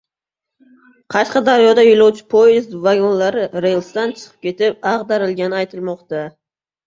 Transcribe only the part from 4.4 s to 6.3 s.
ketib, ag‘darilgani aytilmoqda